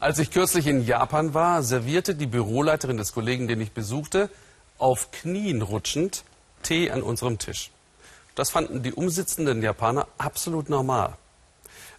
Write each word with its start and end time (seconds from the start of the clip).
Als 0.00 0.20
ich 0.20 0.30
kürzlich 0.30 0.68
in 0.68 0.86
Japan 0.86 1.34
war, 1.34 1.64
servierte 1.64 2.14
die 2.14 2.28
Büroleiterin 2.28 2.96
des 2.96 3.12
Kollegen, 3.12 3.48
den 3.48 3.60
ich 3.60 3.72
besuchte, 3.72 4.30
auf 4.78 5.10
Knien 5.10 5.60
rutschend 5.60 6.22
Tee 6.62 6.92
an 6.92 7.02
unserem 7.02 7.38
Tisch. 7.38 7.72
Das 8.36 8.50
fanden 8.50 8.84
die 8.84 8.92
umsitzenden 8.92 9.60
Japaner 9.60 10.06
absolut 10.16 10.68
normal. 10.68 11.16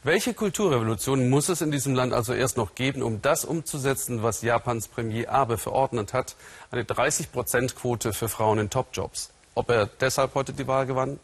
Welche 0.02 0.34
Kulturrevolution 0.34 1.30
muss 1.30 1.50
es 1.50 1.60
in 1.60 1.72
diesem 1.72 1.94
Land 1.94 2.14
also 2.14 2.34
erst 2.34 2.56
noch 2.56 2.74
geben, 2.74 3.04
um 3.04 3.22
das 3.22 3.44
umzusetzen, 3.44 4.24
was 4.24 4.44
Japans 4.44 4.88
Premier 4.88 5.30
Abe 5.30 5.58
verordnet 5.58 6.14
hat, 6.14 6.38
eine 6.72 6.84
30-Prozent-Quote 6.84 8.14
für 8.14 8.30
Frauen 8.30 8.60
in 8.60 8.70
Topjobs? 8.70 9.30
Ob 9.56 9.70
er 9.70 9.88
deshalb 9.88 10.36
heute 10.36 10.54
die 10.54 10.68
Wahl 10.68 10.86
gewann? 10.86 11.20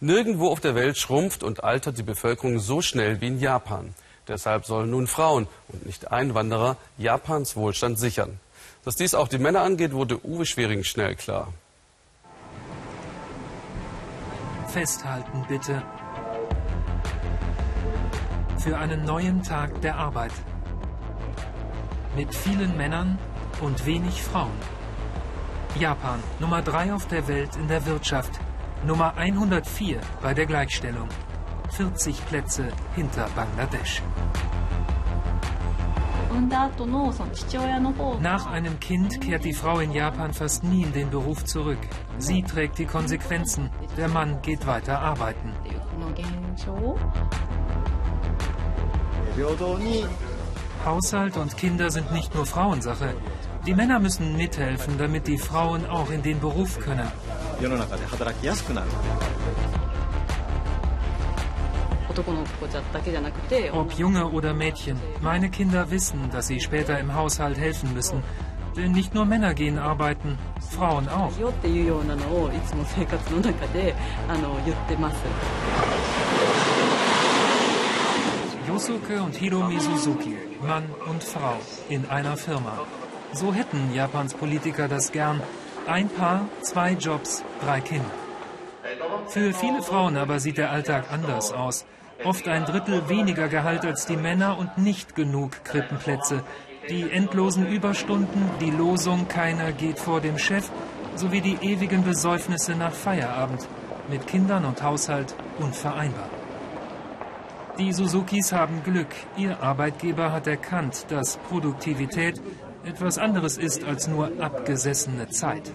Nirgendwo 0.00 0.48
auf 0.48 0.60
der 0.60 0.74
Welt 0.74 0.98
schrumpft 0.98 1.42
und 1.42 1.64
altert 1.64 1.96
die 1.96 2.02
Bevölkerung 2.02 2.58
so 2.58 2.82
schnell 2.82 3.22
wie 3.22 3.28
in 3.28 3.40
Japan. 3.40 3.94
Deshalb 4.32 4.64
sollen 4.64 4.88
nun 4.88 5.06
Frauen 5.06 5.46
und 5.68 5.84
nicht 5.84 6.10
Einwanderer 6.10 6.78
Japans 6.96 7.54
Wohlstand 7.54 7.98
sichern. 7.98 8.40
Dass 8.82 8.96
dies 8.96 9.14
auch 9.14 9.28
die 9.28 9.36
Männer 9.36 9.60
angeht, 9.60 9.92
wurde 9.92 10.24
Uwe 10.24 10.46
Schwering 10.46 10.84
schnell 10.84 11.16
klar. 11.16 11.52
Festhalten 14.68 15.44
bitte. 15.48 15.82
Für 18.56 18.78
einen 18.78 19.04
neuen 19.04 19.42
Tag 19.42 19.82
der 19.82 19.96
Arbeit. 19.96 20.32
Mit 22.16 22.34
vielen 22.34 22.74
Männern 22.78 23.18
und 23.60 23.84
wenig 23.84 24.22
Frauen. 24.22 24.58
Japan, 25.78 26.22
Nummer 26.38 26.62
3 26.62 26.94
auf 26.94 27.06
der 27.06 27.28
Welt 27.28 27.54
in 27.56 27.68
der 27.68 27.84
Wirtschaft, 27.84 28.32
Nummer 28.86 29.14
104 29.14 30.00
bei 30.22 30.32
der 30.32 30.46
Gleichstellung. 30.46 31.08
40 31.72 32.26
Plätze 32.26 32.68
hinter 32.94 33.28
Bangladesch. 33.34 34.02
Nach 38.20 38.46
einem 38.46 38.78
Kind 38.78 39.20
kehrt 39.22 39.44
die 39.44 39.54
Frau 39.54 39.78
in 39.80 39.92
Japan 39.92 40.34
fast 40.34 40.64
nie 40.64 40.82
in 40.82 40.92
den 40.92 41.08
Beruf 41.08 41.44
zurück. 41.44 41.78
Sie 42.18 42.42
trägt 42.42 42.78
die 42.78 42.84
Konsequenzen. 42.84 43.70
Der 43.96 44.08
Mann 44.08 44.42
geht 44.42 44.66
weiter 44.66 44.98
arbeiten. 44.98 45.52
Haushalt 50.84 51.36
und 51.38 51.56
Kinder 51.56 51.90
sind 51.90 52.12
nicht 52.12 52.34
nur 52.34 52.44
Frauensache. 52.44 53.14
Die 53.66 53.74
Männer 53.74 53.98
müssen 53.98 54.36
mithelfen, 54.36 54.98
damit 54.98 55.26
die 55.26 55.38
Frauen 55.38 55.86
auch 55.86 56.10
in 56.10 56.22
den 56.22 56.38
Beruf 56.38 56.78
können. 56.80 57.10
Ob 63.72 63.92
Junge 63.92 64.26
oder 64.30 64.54
Mädchen, 64.54 64.98
meine 65.20 65.50
Kinder 65.50 65.90
wissen, 65.90 66.30
dass 66.30 66.46
sie 66.46 66.60
später 66.60 66.98
im 66.98 67.14
Haushalt 67.14 67.58
helfen 67.58 67.92
müssen. 67.94 68.22
Denn 68.76 68.92
nicht 68.92 69.14
nur 69.14 69.26
Männer 69.26 69.52
gehen 69.52 69.78
arbeiten, 69.78 70.38
Frauen 70.70 71.08
auch. 71.08 71.30
Yosuke 78.66 79.22
und 79.22 79.34
Hiromi 79.34 79.78
Suzuki, 79.78 80.36
Mann 80.66 80.84
und 81.10 81.22
Frau, 81.22 81.56
in 81.90 82.08
einer 82.08 82.36
Firma. 82.36 82.78
So 83.34 83.52
hätten 83.52 83.92
Japans 83.94 84.34
Politiker 84.34 84.88
das 84.88 85.12
gern. 85.12 85.42
Ein 85.86 86.08
Paar, 86.08 86.46
zwei 86.62 86.92
Jobs, 86.92 87.44
drei 87.62 87.80
Kinder. 87.80 88.10
Für 89.28 89.52
viele 89.52 89.82
Frauen 89.82 90.16
aber 90.16 90.38
sieht 90.40 90.58
der 90.58 90.70
Alltag 90.70 91.06
anders 91.12 91.52
aus. 91.52 91.84
Oft 92.24 92.46
ein 92.46 92.64
Drittel 92.64 93.08
weniger 93.08 93.48
Gehalt 93.48 93.84
als 93.84 94.06
die 94.06 94.16
Männer 94.16 94.58
und 94.58 94.78
nicht 94.78 95.14
genug 95.14 95.64
Krippenplätze. 95.64 96.42
Die 96.88 97.10
endlosen 97.10 97.66
Überstunden, 97.66 98.50
die 98.60 98.70
Losung 98.70 99.28
Keiner 99.28 99.72
geht 99.72 99.98
vor 99.98 100.20
dem 100.20 100.38
Chef, 100.38 100.70
sowie 101.16 101.40
die 101.40 101.58
ewigen 101.60 102.04
Besäufnisse 102.04 102.76
nach 102.76 102.92
Feierabend. 102.92 103.68
Mit 104.08 104.26
Kindern 104.26 104.64
und 104.64 104.82
Haushalt 104.82 105.34
unvereinbar. 105.58 106.28
Die 107.78 107.92
Suzukis 107.92 108.52
haben 108.52 108.82
Glück. 108.84 109.14
Ihr 109.36 109.60
Arbeitgeber 109.62 110.30
hat 110.32 110.46
erkannt, 110.46 111.06
dass 111.08 111.38
Produktivität 111.38 112.40
etwas 112.84 113.18
anderes 113.18 113.58
ist 113.58 113.84
als 113.84 114.08
nur 114.08 114.30
abgesessene 114.40 115.28
Zeit. 115.28 115.72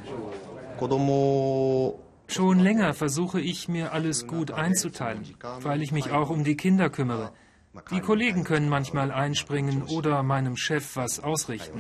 Schon 2.28 2.60
länger 2.60 2.94
versuche 2.94 3.40
ich, 3.40 3.68
mir 3.68 3.94
alles 3.94 4.28
gut 4.28 4.52
einzuteilen, 4.52 5.24
weil 5.62 5.82
ich 5.82 5.92
mich 5.92 6.12
auch 6.12 6.30
um 6.30 6.44
die 6.44 6.58
Kinder 6.58 6.90
kümmere. 6.90 7.32
Die 7.92 8.02
Kollegen 8.02 8.44
können 8.44 8.70
manchmal 8.70 9.12
einspringen 9.12 9.84
oder 9.84 10.24
meinem 10.24 10.58
Chef 10.58 10.96
was 10.96 11.20
ausrichten. 11.20 11.80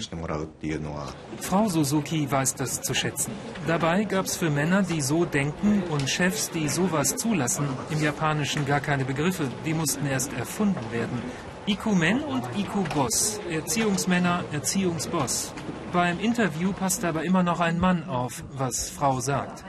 Frau 1.39 1.67
Suzuki 1.67 2.31
weiß 2.31 2.55
das 2.55 2.81
zu 2.81 2.93
schätzen. 2.93 3.31
Dabei 3.65 4.03
gab 4.03 4.25
es 4.25 4.37
für 4.37 4.49
Männer, 4.49 4.83
die 4.83 5.01
so 5.01 5.25
denken 5.25 5.83
und 5.89 6.09
Chefs, 6.09 6.51
die 6.51 6.69
sowas 6.69 7.15
zulassen, 7.15 7.67
im 7.89 8.01
Japanischen 8.01 8.65
gar 8.65 8.79
keine 8.79 9.05
Begriffe. 9.05 9.49
Die 9.65 9.73
mussten 9.73 10.05
erst 10.05 10.33
erfunden 10.33 10.91
werden. 10.91 11.21
IQ-Men 11.67 12.21
und 12.23 12.43
IQ-Boss. 12.57 13.41
Erziehungsmänner, 13.49 14.45
Erziehungsboss. 14.51 15.53
Beim 15.91 16.19
Interview 16.19 16.71
passt 16.71 17.03
aber 17.03 17.23
immer 17.23 17.43
noch 17.43 17.59
ein 17.59 17.79
Mann 17.79 18.07
auf, 18.07 18.43
was 18.51 18.89
Frau 18.89 19.19
sagt. 19.19 19.65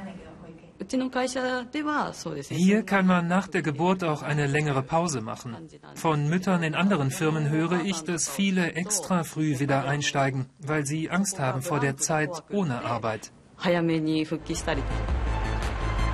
Hier 2.49 2.83
kann 2.83 3.07
man 3.07 3.29
nach 3.29 3.49
der 3.49 3.63
Geburt 3.63 4.05
auch 4.05 4.23
eine 4.23 4.47
längere 4.47 4.83
Pause 4.83 5.21
machen. 5.21 5.57
Von 5.95 6.29
Müttern 6.29 6.63
in 6.63 6.75
anderen 6.75 7.11
Firmen 7.11 7.49
höre 7.49 7.85
ich, 7.85 8.03
dass 8.03 8.29
viele 8.29 8.73
extra 8.73 9.25
früh 9.25 9.59
wieder 9.59 9.85
einsteigen, 9.85 10.47
weil 10.59 10.87
sie 10.87 11.11
Angst 11.11 11.39
haben 11.39 11.63
vor 11.63 11.81
der 11.81 11.97
Zeit 11.97 12.31
ohne 12.51 12.85
Arbeit. 12.85 13.33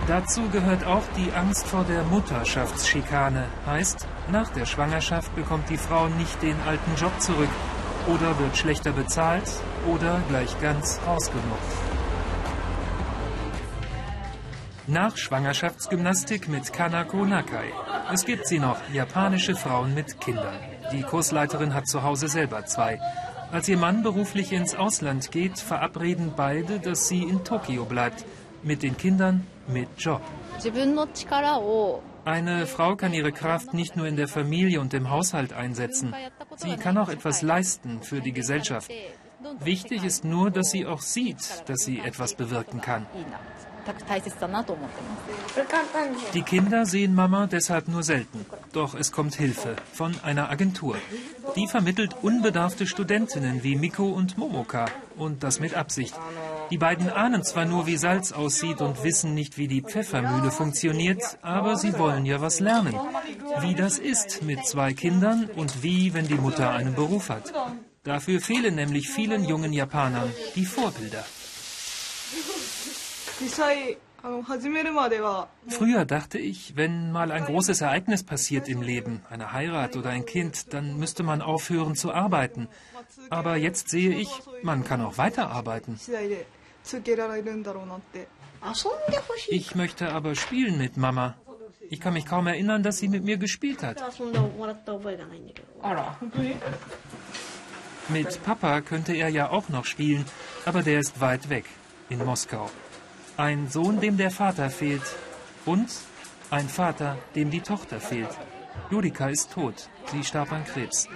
Dazu 0.07 0.43
gehört 0.51 0.85
auch 0.85 1.05
die 1.17 1.33
Angst 1.33 1.67
vor 1.67 1.85
der 1.85 2.05
Mutterschaftsschikane. 2.05 3.47
Heißt, 3.65 4.06
nach 4.31 4.51
der 4.51 4.67
Schwangerschaft 4.67 5.35
bekommt 5.35 5.71
die 5.71 5.79
Frau 5.79 6.09
nicht 6.09 6.43
den 6.43 6.61
alten 6.67 6.95
Job 6.97 7.19
zurück 7.21 7.49
oder 8.06 8.39
wird 8.39 8.56
schlechter 8.56 8.93
bezahlt 8.93 9.51
oder 9.87 10.21
gleich 10.29 10.61
ganz 10.61 11.01
ausgenutzt. 11.06 12.03
Nach 14.87 15.17
Schwangerschaftsgymnastik 15.17 16.47
mit 16.47 16.71
Kanako 16.75 17.25
Nakai. 17.25 17.72
Es 18.12 18.27
gibt 18.27 18.47
sie 18.47 18.59
noch, 18.59 18.77
japanische 18.93 19.56
Frauen 19.56 19.95
mit 19.95 20.21
Kindern. 20.21 20.56
Die 20.93 21.00
Kursleiterin 21.00 21.72
hat 21.72 21.87
zu 21.87 22.03
Hause 22.03 22.28
selber 22.28 22.67
zwei. 22.67 23.00
Als 23.50 23.67
ihr 23.67 23.78
Mann 23.78 24.03
beruflich 24.03 24.53
ins 24.53 24.75
Ausland 24.75 25.31
geht, 25.31 25.59
verabreden 25.59 26.34
beide, 26.37 26.81
dass 26.81 27.09
sie 27.09 27.23
in 27.23 27.44
Tokio 27.44 27.87
bleibt. 27.87 28.27
Mit 28.62 28.83
den 28.83 28.99
Kindern, 28.99 29.47
mit 29.69 29.89
Job. 29.97 30.21
Eine 32.27 32.67
Frau 32.67 32.97
kann 32.97 33.15
ihre 33.15 33.33
Kraft 33.33 33.73
nicht 33.73 33.97
nur 33.97 34.06
in 34.06 34.17
der 34.17 34.28
Familie 34.28 34.83
und 34.83 34.93
im 34.93 35.09
Haushalt 35.09 35.55
einsetzen. 35.55 36.15
Sie 36.56 36.77
kann 36.77 36.99
auch 36.99 37.09
etwas 37.09 37.41
leisten 37.41 38.03
für 38.03 38.21
die 38.21 38.33
Gesellschaft. 38.33 38.91
Wichtig 39.61 40.05
ist 40.05 40.27
nur, 40.27 40.50
dass 40.50 40.71
sie 40.71 40.84
auch 40.84 41.00
sieht, 41.00 41.69
dass 41.69 41.81
sie 41.81 42.00
etwas 42.00 42.34
bewirken 42.34 42.83
kann. 42.83 43.06
Die 46.34 46.43
Kinder 46.43 46.87
sehen 46.87 47.15
Mama 47.15 47.47
deshalb 47.47 47.89
nur 47.89 48.03
selten. 48.03 48.47
Doch 48.72 48.95
es 48.95 49.12
kommt 49.12 49.34
Hilfe 49.34 49.77
von 49.93 50.15
einer 50.22 50.50
Agentur. 50.50 50.97
Die 51.56 51.69
vermittelt 51.69 52.17
unbedarfte 52.23 52.87
Studentinnen 52.87 53.62
wie 53.62 53.77
Miko 53.77 54.09
und 54.09 54.39
Momoka. 54.39 54.87
Und 55.17 55.43
das 55.44 55.61
mit 55.61 55.75
Absicht. 55.75 56.15
Die 56.71 56.78
beiden 56.78 57.09
ahnen 57.11 57.44
zwar 57.44 57.67
nur, 57.67 57.87
wie 57.87 57.97
Salz 57.97 58.33
aussieht 58.33 58.81
und 58.81 59.05
wissen 59.05 59.34
nicht, 59.34 59.59
wie 59.59 59.69
die 59.69 59.83
Pfeffermühle 59.83 60.50
funktioniert, 60.50 61.39
aber 61.43 61.77
sie 61.77 61.99
wollen 61.99 62.27
ja 62.27 62.41
was 62.41 62.61
lernen. 62.61 62.99
Wie 63.61 63.75
das 63.75 63.99
ist 63.99 64.43
mit 64.43 64.67
zwei 64.67 64.93
Kindern 64.94 65.49
und 65.56 65.83
wie, 65.83 66.15
wenn 66.15 66.27
die 66.27 66.34
Mutter 66.34 66.71
einen 66.71 66.94
Beruf 66.94 67.29
hat. 67.29 67.53
Dafür 68.03 68.41
fehlen 68.41 68.75
nämlich 68.75 69.08
vielen 69.08 69.44
jungen 69.44 69.73
Japanern 69.73 70.31
die 70.56 70.67
Vorbilder. 70.67 71.25
Früher 75.69 76.06
dachte 76.06 76.38
ich, 76.38 76.76
wenn 76.76 77.12
mal 77.12 77.31
ein 77.31 77.44
großes 77.44 77.82
Ereignis 77.82 78.25
passiert 78.25 78.69
im 78.69 78.81
Leben, 78.81 79.23
eine 79.29 79.52
Heirat 79.52 79.96
oder 79.96 80.11
ein 80.11 80.25
Kind, 80.25 80.73
dann 80.73 80.96
müsste 80.99 81.23
man 81.23 81.43
aufhören 81.43 81.94
zu 81.94 82.11
arbeiten. 82.11 82.69
Aber 83.29 83.56
jetzt 83.56 83.91
sehe 83.91 84.17
ich, 84.17 84.31
man 84.62 84.82
kann 84.82 85.02
auch 85.02 85.19
weiterarbeiten. 85.19 86.00
Ich 89.49 89.75
möchte 89.75 90.11
aber 90.11 90.35
spielen 90.35 90.79
mit 90.79 90.96
Mama. 90.96 91.35
Ich 91.91 92.00
kann 92.00 92.14
mich 92.14 92.25
kaum 92.25 92.46
erinnern, 92.46 92.82
dass 92.82 92.96
sie 92.99 93.08
mit 93.08 93.25
mir 93.25 93.37
gespielt 93.37 93.82
hat. 93.82 94.02
Mit 98.08 98.43
Papa 98.43 98.81
könnte 98.81 99.12
er 99.12 99.29
ja 99.29 99.50
auch 99.50 99.69
noch 99.69 99.85
spielen, 99.85 100.25
aber 100.64 100.82
der 100.82 101.00
ist 101.00 101.20
weit 101.20 101.50
weg, 101.50 101.67
in 102.08 102.25
Moskau. 102.25 102.70
Ein 103.36 103.69
Sohn, 103.69 104.00
dem 104.00 104.16
der 104.16 104.31
Vater 104.31 104.70
fehlt. 104.70 105.02
Und 105.66 105.88
ein 106.50 106.69
Vater, 106.69 107.19
dem 107.34 107.50
die 107.50 107.62
Tochter 107.62 107.98
fehlt. 107.98 108.31
Judika 108.90 109.28
ist 109.28 109.52
tot. 109.52 109.88
Sie 110.06 110.22
starb 110.22 110.52
an 110.52 110.64
Krebs. 110.64 111.08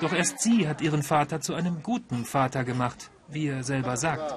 Doch 0.00 0.12
erst 0.12 0.40
sie 0.40 0.68
hat 0.68 0.80
ihren 0.80 1.02
Vater 1.02 1.40
zu 1.40 1.54
einem 1.54 1.82
guten 1.82 2.24
Vater 2.24 2.64
gemacht, 2.64 3.10
wie 3.28 3.48
er 3.48 3.64
selber 3.64 3.96
sagt. 3.96 4.36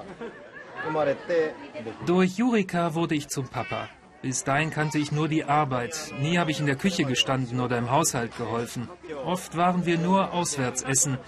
Durch 2.06 2.38
Jurika 2.38 2.94
wurde 2.94 3.14
ich 3.14 3.28
zum 3.28 3.48
Papa. 3.48 3.88
Bis 4.20 4.42
dahin 4.42 4.70
kannte 4.70 4.98
ich 4.98 5.12
nur 5.12 5.28
die 5.28 5.44
Arbeit. 5.44 6.12
Nie 6.20 6.38
habe 6.38 6.50
ich 6.50 6.58
in 6.58 6.66
der 6.66 6.74
Küche 6.74 7.04
gestanden 7.04 7.60
oder 7.60 7.78
im 7.78 7.90
Haushalt 7.90 8.36
geholfen. 8.36 8.88
Oft 9.24 9.56
waren 9.56 9.86
wir 9.86 9.98
nur 9.98 10.32
auswärts 10.32 10.82
essen. 10.82 11.18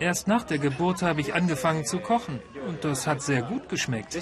Erst 0.00 0.28
nach 0.28 0.44
der 0.44 0.58
Geburt 0.58 1.02
habe 1.02 1.20
ich 1.20 1.34
angefangen 1.34 1.84
zu 1.84 1.98
kochen. 1.98 2.40
Und 2.66 2.84
das 2.84 3.06
hat 3.06 3.22
sehr 3.22 3.42
gut 3.42 3.68
geschmeckt. 3.68 4.16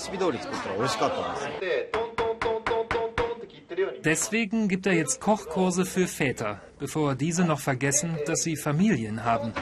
Deswegen 4.05 4.69
gibt 4.69 4.87
er 4.87 4.93
jetzt 4.93 5.21
Kochkurse 5.21 5.85
für 5.85 6.07
Väter, 6.07 6.61
bevor 6.79 7.15
diese 7.15 7.45
noch 7.45 7.61
vergessen, 7.61 8.19
dass 8.27 8.43
sie 8.43 8.57
Familien 8.57 9.25
haben. 9.25 9.53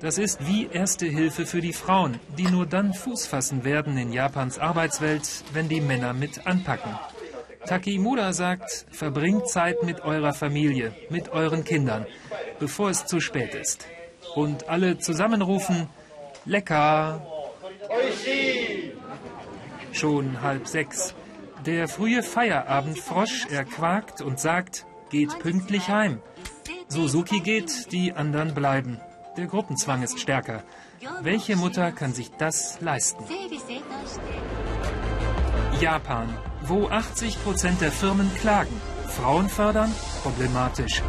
Das 0.00 0.18
ist 0.18 0.48
wie 0.48 0.66
erste 0.66 1.06
Hilfe 1.06 1.46
für 1.46 1.60
die 1.60 1.72
Frauen, 1.72 2.18
die 2.36 2.50
nur 2.50 2.66
dann 2.66 2.92
Fuß 2.92 3.26
fassen 3.26 3.64
werden 3.64 3.96
in 3.96 4.12
Japans 4.12 4.58
Arbeitswelt, 4.58 5.44
wenn 5.52 5.68
die 5.68 5.80
Männer 5.80 6.12
mit 6.12 6.44
anpacken. 6.44 6.98
Takimura 7.66 8.32
sagt, 8.32 8.86
verbringt 8.90 9.48
Zeit 9.48 9.84
mit 9.84 10.00
eurer 10.00 10.32
Familie, 10.32 10.92
mit 11.08 11.28
euren 11.28 11.62
Kindern, 11.62 12.06
bevor 12.58 12.90
es 12.90 13.06
zu 13.06 13.20
spät 13.20 13.54
ist. 13.54 13.86
Und 14.34 14.68
alle 14.68 14.98
zusammenrufen, 14.98 15.88
lecker! 16.44 17.20
Schon 19.92 20.40
halb 20.40 20.66
sechs. 20.66 21.14
Der 21.66 21.86
frühe 21.86 22.22
Feierabendfrosch 22.22 23.46
erquakt 23.50 24.20
und 24.20 24.40
sagt, 24.40 24.86
geht 25.10 25.38
pünktlich 25.38 25.88
heim. 25.88 26.20
Suzuki 26.88 27.40
geht, 27.40 27.92
die 27.92 28.12
anderen 28.12 28.54
bleiben. 28.54 29.00
Der 29.36 29.46
Gruppenzwang 29.46 30.02
ist 30.02 30.18
stärker. 30.18 30.62
Welche 31.20 31.56
Mutter 31.56 31.92
kann 31.92 32.12
sich 32.12 32.30
das 32.32 32.80
leisten? 32.80 33.24
Japan, 35.80 36.28
wo 36.62 36.88
80 36.88 37.42
Prozent 37.42 37.80
der 37.80 37.92
Firmen 37.92 38.30
klagen. 38.36 38.80
Frauen 39.08 39.48
fördern? 39.48 39.92
Problematisch. 40.22 41.02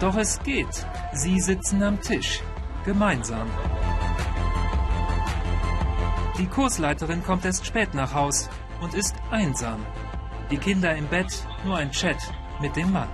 Doch 0.00 0.16
es 0.16 0.42
geht. 0.42 0.86
Sie 1.12 1.38
sitzen 1.40 1.82
am 1.82 2.00
Tisch. 2.00 2.40
Gemeinsam. 2.86 3.46
Die 6.38 6.46
Kursleiterin 6.46 7.22
kommt 7.22 7.44
erst 7.44 7.66
spät 7.66 7.92
nach 7.92 8.14
Haus 8.14 8.48
und 8.80 8.94
ist 8.94 9.14
einsam. 9.30 9.84
Die 10.50 10.56
Kinder 10.56 10.94
im 10.96 11.06
Bett, 11.06 11.46
nur 11.66 11.76
ein 11.76 11.90
Chat 11.90 12.16
mit 12.62 12.76
dem 12.76 12.90
Mann. 12.92 13.10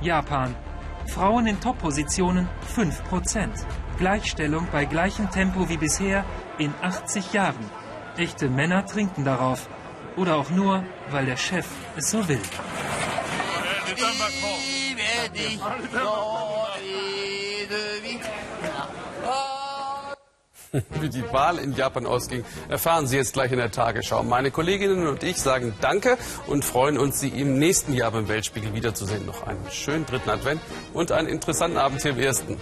Japan. 0.00 0.52
Frauen 1.06 1.46
in 1.46 1.60
Top-Positionen 1.60 2.48
5%. 2.74 3.64
Gleichstellung 3.98 4.66
bei 4.72 4.84
gleichem 4.84 5.30
Tempo 5.30 5.68
wie 5.68 5.76
bisher 5.76 6.24
in 6.58 6.74
80 6.82 7.32
Jahren. 7.32 7.70
Echte 8.16 8.48
Männer 8.48 8.84
trinken 8.84 9.24
darauf. 9.24 9.68
Oder 10.16 10.36
auch 10.38 10.50
nur, 10.50 10.82
weil 11.10 11.26
der 11.26 11.36
Chef 11.36 11.68
es 11.96 12.10
so 12.10 12.26
will. 12.28 12.42
Wie 21.00 21.08
die 21.08 21.32
Wahl 21.32 21.58
in 21.58 21.72
Japan 21.74 22.06
ausging, 22.06 22.44
erfahren 22.68 23.06
Sie 23.06 23.16
jetzt 23.16 23.32
gleich 23.32 23.52
in 23.52 23.58
der 23.58 23.70
Tagesschau. 23.70 24.22
Meine 24.22 24.50
Kolleginnen 24.50 25.06
und 25.06 25.22
ich 25.22 25.36
sagen 25.38 25.74
Danke 25.80 26.18
und 26.46 26.64
freuen 26.64 26.98
uns, 26.98 27.20
Sie 27.20 27.28
im 27.28 27.58
nächsten 27.58 27.94
Jahr 27.94 28.10
beim 28.10 28.28
Weltspiegel 28.28 28.74
wiederzusehen. 28.74 29.24
Noch 29.24 29.46
einen 29.46 29.70
schönen 29.70 30.04
dritten 30.04 30.30
Advent 30.30 30.60
und 30.92 31.12
einen 31.12 31.28
interessanten 31.28 31.78
Abend 31.78 32.02
hier 32.02 32.10
im 32.10 32.18
ersten. 32.18 32.58